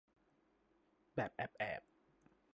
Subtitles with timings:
[1.15, 1.81] แบบแอบแอบ